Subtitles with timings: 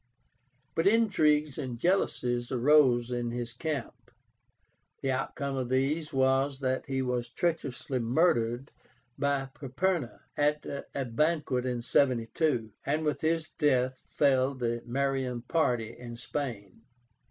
[0.73, 4.09] But intrigues and jealousies arose in his camp.
[5.03, 8.71] The outcome of these was that he was treacherously murdered
[9.19, 15.95] by Perperna at a banquet in 72, and with his death fell the Marian party
[15.95, 16.81] in Spain.